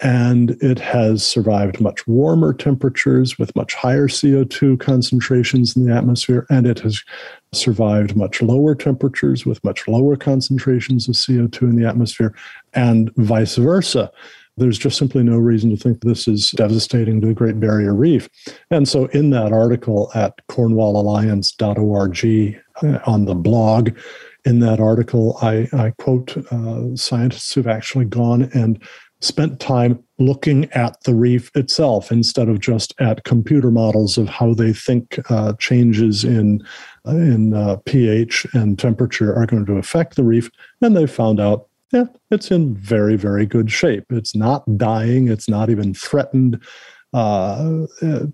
[0.00, 6.46] and it has survived much warmer temperatures with much higher CO2 concentrations in the atmosphere,
[6.50, 7.02] and it has
[7.52, 12.34] survived much lower temperatures with much lower concentrations of CO2 in the atmosphere,
[12.74, 14.10] and vice versa
[14.58, 18.28] there's just simply no reason to think this is devastating to the Great Barrier Reef.
[18.70, 23.98] And so, in that article at cornwallalliance.org uh, on the blog,
[24.44, 28.82] in that article, I, I quote uh, scientists who've actually gone and
[29.20, 34.54] spent time looking at the reef itself instead of just at computer models of how
[34.54, 36.62] they think uh, changes in
[37.06, 40.50] in uh, pH and temperature are going to affect the reef,
[40.82, 44.04] and they found out yeah, it's in very, very good shape.
[44.10, 45.28] It's not dying.
[45.28, 46.62] It's not even threatened.
[47.14, 48.26] Uh, uh,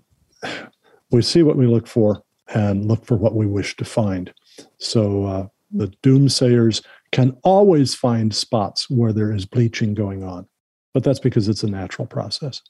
[1.11, 2.21] we see what we look for
[2.53, 4.33] and look for what we wish to find.
[4.77, 10.47] So uh, the doomsayers can always find spots where there is bleaching going on,
[10.93, 12.61] but that's because it's a natural process.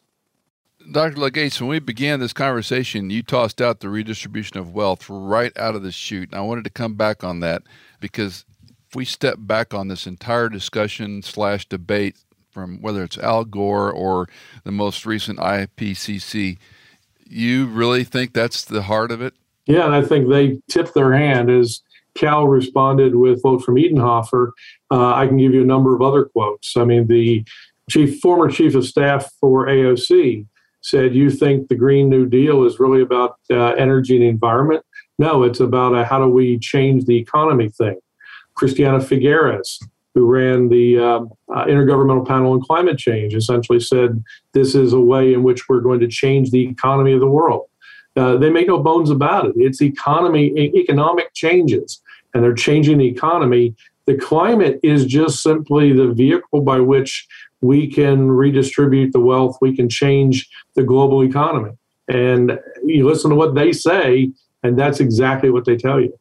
[0.92, 1.18] Dr.
[1.18, 5.74] Legates, when we began this conversation, you tossed out the redistribution of wealth right out
[5.74, 6.30] of the chute.
[6.30, 7.64] And I wanted to come back on that
[8.00, 8.46] because
[8.96, 12.18] we step back on this entire discussion slash debate
[12.56, 14.30] from whether it's Al Gore or
[14.64, 16.58] the most recent IPCC,
[17.28, 19.34] you really think that's the heart of it?
[19.66, 21.82] Yeah, and I think they tipped their hand as
[22.16, 24.52] Cal responded with quote from Edenhofer.
[24.90, 26.78] Uh, I can give you a number of other quotes.
[26.78, 27.44] I mean, the
[27.90, 30.46] chief, former chief of staff for AOC
[30.82, 34.86] said, "You think the Green New Deal is really about uh, energy and environment?
[35.20, 37.98] No, it's about a, how do we change the economy thing."
[38.56, 39.84] Christiana Figueres,
[40.14, 45.00] who ran the um, uh, Intergovernmental Panel on Climate Change, essentially said this is a
[45.00, 47.68] way in which we're going to change the economy of the world.
[48.16, 49.54] Uh, they make no bones about it.
[49.58, 52.02] It's economy, economic changes,
[52.34, 53.76] and they're changing the economy.
[54.06, 57.28] The climate is just simply the vehicle by which
[57.60, 59.58] we can redistribute the wealth.
[59.60, 61.72] We can change the global economy.
[62.08, 64.32] And you listen to what they say,
[64.64, 66.18] and that's exactly what they tell you.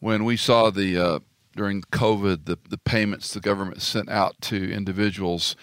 [0.00, 1.18] When we saw the uh
[1.56, 5.56] during COVID, the, the payments the government sent out to individuals,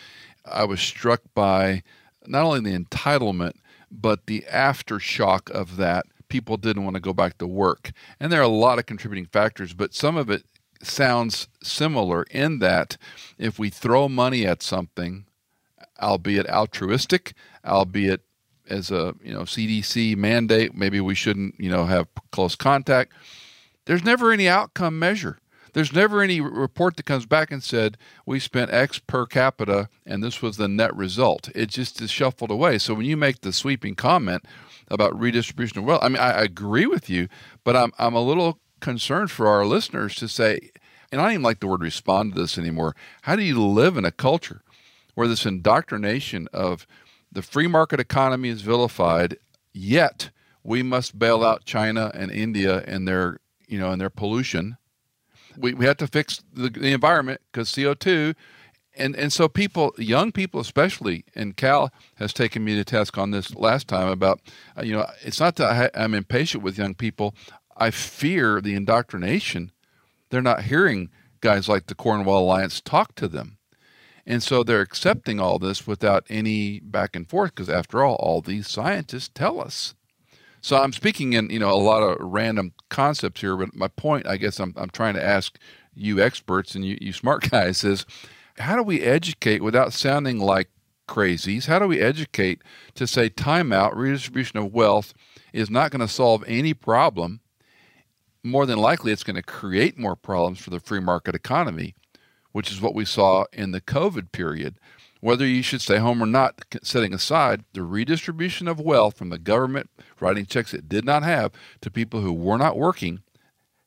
[0.46, 1.84] I was struck by
[2.26, 3.54] not only the entitlement,
[3.92, 6.06] but the aftershock of that.
[6.30, 7.92] People didn't want to go back to work.
[8.20, 10.46] And there are a lot of contributing factors, but some of it
[10.82, 12.98] sounds similar in that
[13.38, 15.26] if we throw money at something,
[16.02, 17.34] albeit altruistic,
[17.66, 18.22] albeit
[18.70, 23.12] as a you know CDC mandate, maybe we shouldn't you know have close contact.
[23.86, 25.39] There's never any outcome measure.
[25.74, 30.24] There's never any report that comes back and said we spent X per capita and
[30.24, 31.50] this was the net result.
[31.56, 32.78] It just is shuffled away.
[32.78, 34.46] So when you make the sweeping comment
[34.90, 37.28] about redistribution of wealth, I mean I agree with you,
[37.64, 40.72] but I'm I'm a little concerned for our listeners to say,
[41.12, 42.96] and I don't even like the word respond to this anymore.
[43.24, 44.62] How do you live in a culture
[45.16, 46.86] where this indoctrination of
[47.32, 49.38] the free market economy is vilified,
[49.74, 50.32] yet
[50.64, 54.78] we must bail out China and India and their you know and their pollution
[55.62, 58.36] we, we have to fix the, the environment because CO2
[58.95, 63.32] and and so people young people especially and cal has taken me to task on
[63.32, 64.41] this last time about
[64.78, 67.34] uh, you know it's not that I, i'm impatient with young people.
[67.78, 69.72] I fear the indoctrination.
[70.30, 71.09] They're not hearing
[71.39, 73.57] guys like the cornwall alliance talk to them.
[74.26, 78.41] And so they're accepting all this without any back and forth because after all all
[78.41, 79.95] these scientists tell us
[80.62, 84.28] so I'm speaking in you know a lot of random concepts here, but my point,
[84.28, 85.57] I guess, I'm I'm trying to ask
[85.93, 88.05] you experts and you, you smart guys is
[88.57, 90.70] how do we educate without sounding like
[91.07, 91.66] crazies?
[91.66, 92.62] How do we educate
[92.95, 95.14] to say timeout, redistribution of wealth
[95.51, 97.41] is not going to solve any problem?
[98.43, 101.95] More than likely, it's going to create more problems for the free market economy,
[102.51, 104.78] which is what we saw in the COVID period
[105.22, 109.40] whether you should stay home or not, setting aside the redistribution of wealth from the
[109.40, 113.22] government writing checks it did not have to people who were not working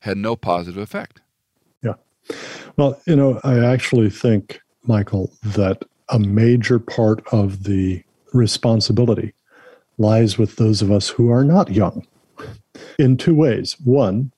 [0.00, 1.20] had no positive effect.
[1.82, 1.94] Yeah.
[2.76, 9.34] Well, you know, I actually think, Michael, that a major part of the responsibility
[9.98, 12.06] lies with those of us who are not young
[12.98, 13.76] in two ways.
[13.84, 14.32] One,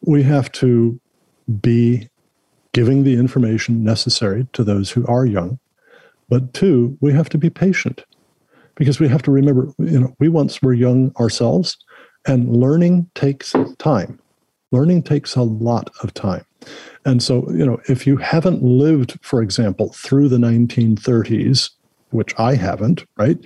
[0.00, 0.98] we have to
[1.60, 2.08] be
[2.72, 5.58] giving the information necessary to those who are young
[6.28, 8.04] but two, we have to be patient
[8.74, 11.76] because we have to remember, you know, we once were young ourselves
[12.26, 14.20] and learning takes time.
[14.72, 16.44] Learning takes a lot of time.
[17.04, 21.70] And so, you know, if you haven't lived, for example, through the 1930s,
[22.10, 23.38] which I haven't, right?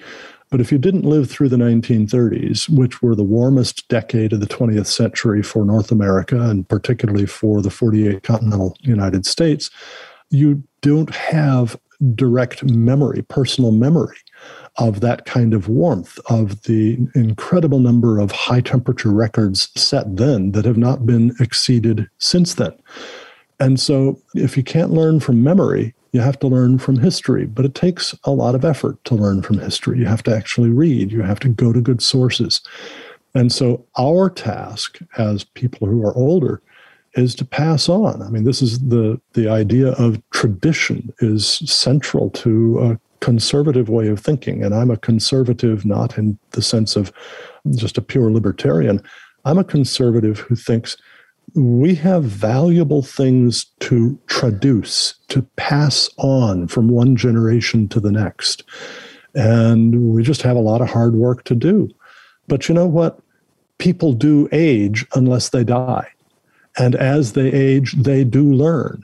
[0.51, 4.47] But if you didn't live through the 1930s, which were the warmest decade of the
[4.47, 9.71] 20th century for North America and particularly for the 48 continental United States,
[10.31, 11.79] you don't have
[12.15, 14.17] direct memory, personal memory
[14.79, 20.53] of that kind of warmth, of the incredible number of high temperature records set then
[20.53, 22.73] that have not been exceeded since then.
[23.59, 27.65] And so, if you can't learn from memory, you have to learn from history, but
[27.65, 29.99] it takes a lot of effort to learn from history.
[29.99, 32.63] You have to actually read, you have to go to good sources.
[33.35, 36.63] And so, our task as people who are older
[37.15, 38.23] is to pass on.
[38.23, 44.09] I mean, this is the the idea of tradition is central to a conservative way
[44.09, 47.13] of thinking, and I'm a conservative not in the sense of
[47.75, 49.03] just a pure libertarian.
[49.45, 50.97] I'm a conservative who thinks
[51.55, 58.63] we have valuable things to traduce, to pass on from one generation to the next.
[59.35, 61.89] And we just have a lot of hard work to do.
[62.47, 63.21] But you know what?
[63.79, 66.09] People do age unless they die.
[66.79, 69.03] And as they age, they do learn.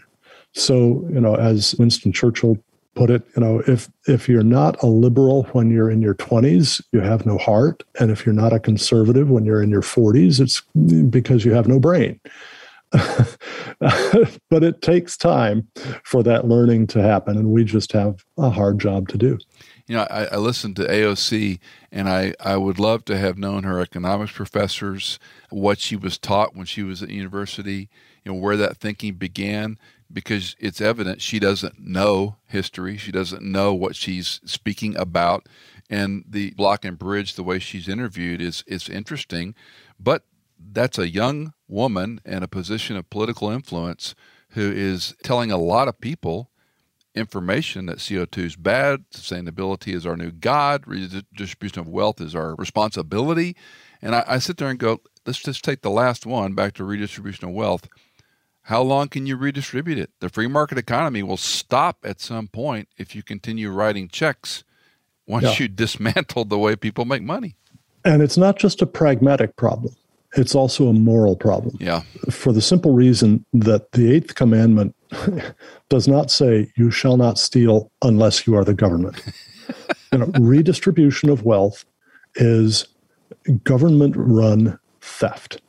[0.52, 2.58] So, you know, as Winston Churchill
[2.94, 6.82] put it, you know, if if you're not a liberal when you're in your 20s,
[6.92, 10.40] you have no heart, and if you're not a conservative when you're in your 40s,
[10.40, 10.62] it's
[11.10, 12.18] because you have no brain.
[12.92, 15.68] but it takes time
[16.04, 19.38] for that learning to happen, and we just have a hard job to do
[19.86, 21.58] you know, I, I listened to AOC,
[21.92, 25.18] and I, I would love to have known her economics professors,
[25.50, 27.88] what she was taught when she was at university,
[28.24, 29.78] you know, where that thinking began,
[30.12, 32.96] because it's evident she doesn't know history.
[32.96, 35.48] She doesn't know what she's speaking about.
[35.88, 39.54] And the block and bridge, the way she's interviewed, is, is interesting.
[39.98, 40.24] But
[40.58, 44.14] that's a young woman in a position of political influence
[44.50, 46.50] who is telling a lot of people
[47.16, 52.54] information that CO2 is bad, sustainability is our new God, redistribution of wealth is our
[52.56, 53.56] responsibility.
[54.02, 56.84] And I, I, sit there and go, let's just take the last one back to
[56.84, 57.88] redistribution of wealth.
[58.62, 60.10] How long can you redistribute it?
[60.20, 64.64] The free market economy will stop at some point if you continue writing checks
[65.26, 65.56] once yeah.
[65.64, 67.56] you dismantle the way people make money.
[68.04, 69.94] And it's not just a pragmatic problem.
[70.36, 71.76] it's also a moral problem.
[71.80, 72.02] Yeah.
[72.30, 74.94] For the simple reason that the eighth commandment
[75.88, 79.22] does not say, you shall not steal unless you are the government.
[80.12, 81.84] you know, redistribution of wealth
[82.34, 82.86] is
[83.64, 85.60] government run theft.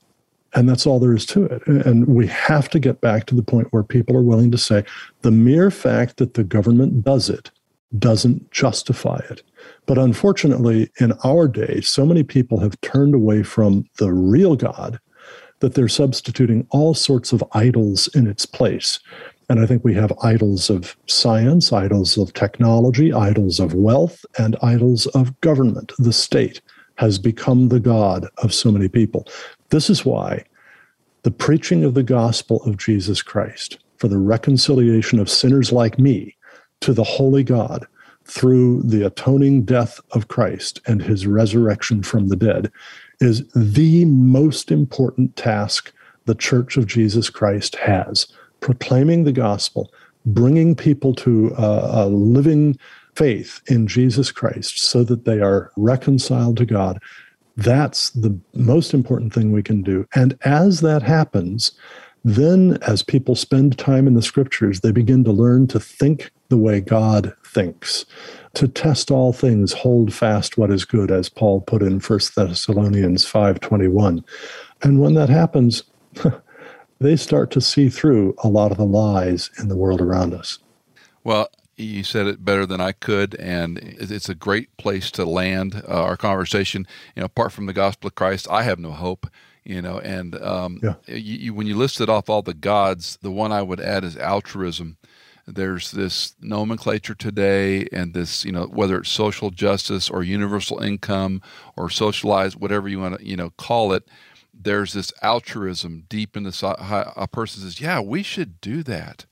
[0.53, 1.65] And that's all there is to it.
[1.67, 4.83] And we have to get back to the point where people are willing to say
[5.21, 7.51] the mere fact that the government does it
[7.97, 9.43] doesn't justify it.
[9.85, 14.99] But unfortunately, in our day, so many people have turned away from the real God
[15.59, 18.99] that they're substituting all sorts of idols in its place.
[19.49, 24.57] And I think we have idols of science, idols of technology, idols of wealth, and
[24.61, 25.93] idols of government.
[25.97, 26.61] The state
[26.97, 29.27] has become the God of so many people.
[29.69, 30.43] This is why
[31.23, 36.35] the preaching of the gospel of Jesus Christ for the reconciliation of sinners like me
[36.81, 37.85] to the holy God
[38.25, 42.71] through the atoning death of Christ and his resurrection from the dead
[43.19, 45.93] is the most important task
[46.25, 48.27] the Church of Jesus Christ has
[48.59, 49.91] proclaiming the gospel,
[50.25, 52.77] bringing people to a, a living
[53.17, 57.01] faith in Jesus Christ so that they are reconciled to God.
[57.55, 60.07] That's the most important thing we can do.
[60.13, 61.71] And as that happens,
[62.23, 66.57] then as people spend time in the scriptures, they begin to learn to think the
[66.57, 68.05] way God thinks.
[68.53, 73.25] To test all things, hold fast what is good, as Paul put in 1 Thessalonians
[73.25, 74.23] 5:21.
[74.83, 75.83] And when that happens,
[76.99, 80.59] they start to see through a lot of the lies in the world around us.
[81.23, 85.83] Well, you said it better than I could, and it's a great place to land
[85.87, 86.87] uh, our conversation.
[87.15, 89.27] You know, apart from the gospel of Christ, I have no hope.
[89.63, 90.93] You know, and um, yeah.
[91.07, 94.15] you, you, when you listed off all the gods, the one I would add is
[94.15, 94.95] altruism.
[95.45, 101.41] There's this nomenclature today, and this, you know, whether it's social justice or universal income
[101.75, 104.07] or socialized, whatever you want to, you know, call it
[104.59, 109.25] there's this altruism deep in the a person says, "Yeah, we should do that,"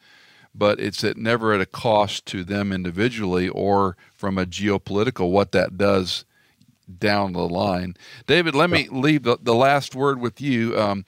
[0.58, 5.52] but it's at never at a cost to them individually or from a geopolitical what
[5.52, 6.26] that does
[7.00, 7.96] down the line.
[8.28, 10.78] David, let me leave the, the last word with you.
[10.80, 11.06] Um,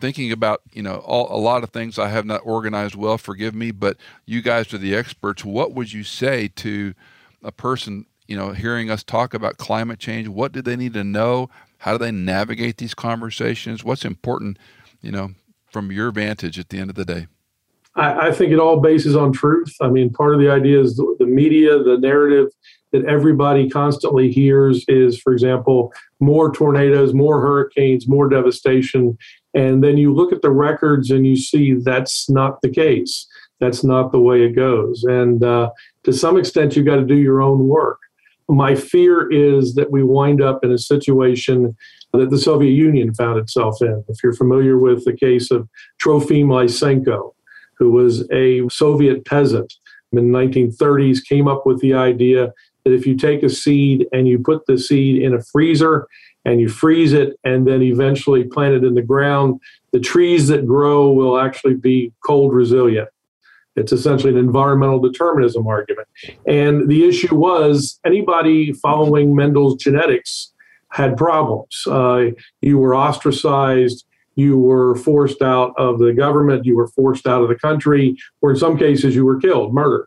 [0.00, 3.18] thinking about you know all, a lot of things I have not organized well.
[3.18, 5.44] Forgive me, but you guys are the experts.
[5.44, 6.94] What would you say to
[7.42, 10.28] a person you know hearing us talk about climate change?
[10.28, 11.50] What do they need to know?
[11.78, 13.84] How do they navigate these conversations?
[13.84, 14.58] What's important,
[15.00, 15.30] you know,
[15.70, 17.26] from your vantage at the end of the day?
[17.96, 19.74] I, I think it all bases on truth.
[19.80, 22.48] I mean, part of the idea is the, the media, the narrative
[22.92, 29.18] that everybody constantly hears is, for example, more tornadoes, more hurricanes, more devastation.
[29.54, 33.26] And then you look at the records and you see that's not the case.
[33.60, 35.04] That's not the way it goes.
[35.04, 35.70] And uh,
[36.04, 37.98] to some extent, you've got to do your own work.
[38.48, 41.76] My fear is that we wind up in a situation
[42.14, 44.02] that the Soviet Union found itself in.
[44.08, 45.68] If you're familiar with the case of
[46.02, 47.34] Trofim Lysenko,
[47.78, 49.74] who was a Soviet peasant
[50.12, 52.52] in the 1930s, came up with the idea
[52.84, 56.06] that if you take a seed and you put the seed in a freezer
[56.44, 59.60] and you freeze it and then eventually plant it in the ground,
[59.92, 63.08] the trees that grow will actually be cold resilient.
[63.76, 66.08] It's essentially an environmental determinism argument.
[66.46, 70.52] And the issue was anybody following Mendel's genetics
[70.90, 71.84] had problems.
[71.86, 74.04] Uh, you were ostracized,
[74.38, 78.50] you were forced out of the government, you were forced out of the country, or
[78.50, 80.06] in some cases, you were killed, murdered.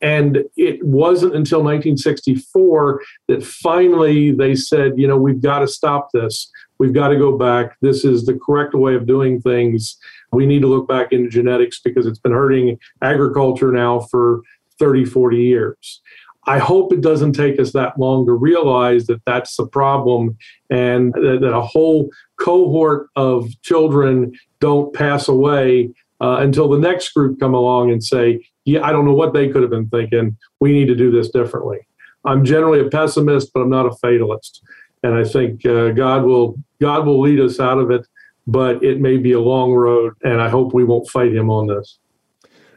[0.00, 6.08] And it wasn't until 1964 that finally they said, you know, we've got to stop
[6.12, 6.50] this.
[6.78, 7.76] We've got to go back.
[7.82, 9.98] This is the correct way of doing things.
[10.32, 14.40] We need to look back into genetics because it's been hurting agriculture now for
[14.78, 16.00] 30, 40 years.
[16.46, 20.36] I hope it doesn't take us that long to realize that that's the problem
[20.70, 22.08] and that, a whole
[22.46, 25.90] cohort of children don't pass away
[26.20, 29.48] uh, until the next group come along and say, yeah, I don't know what they
[29.48, 30.36] could have been thinking.
[30.60, 31.78] We need to do this differently.
[32.24, 34.62] I'm generally a pessimist, but I'm not a fatalist.
[35.02, 38.06] And I think uh, God will God will lead us out of it,
[38.46, 41.66] but it may be a long road, and I hope we won't fight Him on
[41.66, 41.98] this.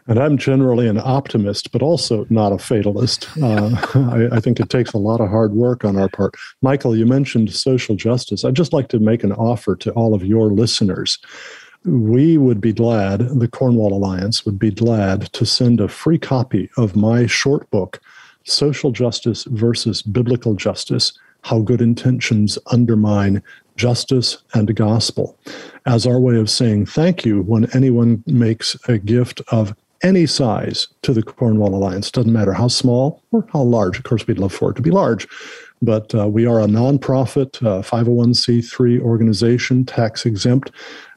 [0.09, 3.29] And I'm generally an optimist, but also not a fatalist.
[3.41, 3.69] Uh,
[4.31, 6.33] I, I, think it takes a lot of hard work on our part.
[6.61, 8.43] Michael, you mentioned social justice.
[8.43, 11.19] I'd just like to make an offer to all of your listeners
[11.85, 16.69] we would be glad, the Cornwall Alliance would be glad to send a free copy
[16.77, 18.01] of my short book,
[18.43, 23.41] Social Justice versus Biblical Justice How Good Intentions Undermine
[23.77, 25.37] Justice and Gospel,
[25.85, 29.73] as our way of saying thank you when anyone makes a gift of
[30.03, 32.11] any size to the Cornwall Alliance.
[32.11, 33.97] Doesn't matter how small or how large.
[33.97, 35.27] Of course, we'd love for it to be large,
[35.81, 40.71] but uh, we are a nonprofit uh, 501c3 organization, tax exempt.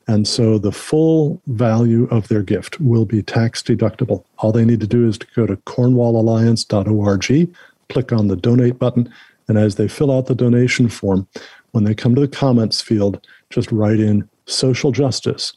[0.09, 4.25] And so the full value of their gift will be tax deductible.
[4.39, 7.57] All they need to do is to go to cornwallalliance.org,
[7.89, 9.13] click on the donate button,
[9.49, 11.29] and as they fill out the donation form,
[11.71, 15.53] when they come to the comments field, just write in social justice,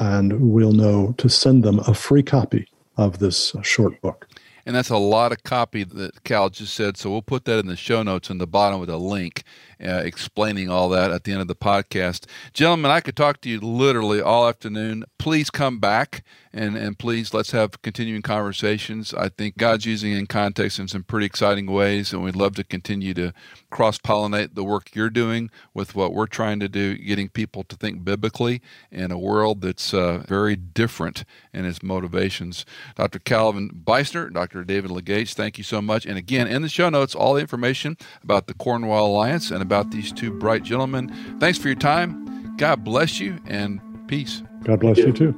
[0.00, 4.26] and we'll know to send them a free copy of this short book.
[4.66, 6.96] And that's a lot of copy that Cal just said.
[6.96, 9.44] So we'll put that in the show notes in the bottom with a link
[9.84, 12.26] uh, explaining all that at the end of the podcast.
[12.52, 15.04] Gentlemen, I could talk to you literally all afternoon.
[15.18, 16.22] Please come back
[16.52, 19.14] and, and please let's have continuing conversations.
[19.14, 22.64] I think God's using in context in some pretty exciting ways, and we'd love to
[22.64, 23.32] continue to
[23.70, 27.76] cross pollinate the work you're doing with what we're trying to do, getting people to
[27.76, 28.60] think biblically
[28.90, 32.66] in a world that's uh, very different in its motivations.
[32.96, 33.20] Dr.
[33.20, 34.64] Calvin Beisner, Dr.
[34.64, 36.04] David Legates, thank you so much.
[36.04, 39.92] And again, in the show notes, all the information about the Cornwall Alliance and about
[39.92, 41.14] these two bright gentlemen.
[41.38, 42.56] Thanks for your time.
[42.56, 44.42] God bless you and peace.
[44.64, 45.32] God bless you too.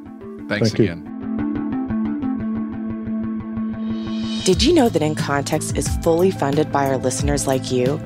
[0.49, 0.85] Thanks Thank you.
[0.87, 1.09] again.
[4.47, 8.01] Did you know that In Context is fully funded by our listeners like you?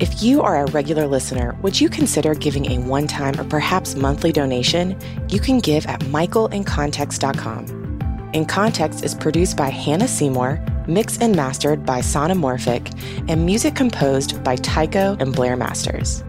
[0.00, 3.94] If you are a regular listener, would you consider giving a one time or perhaps
[3.94, 4.98] monthly donation?
[5.30, 8.30] You can give at michaelincontext.com.
[8.34, 12.92] In Context is produced by Hannah Seymour, mixed and mastered by Sonomorphic,
[13.28, 16.22] and music composed by Tycho and Blair Masters.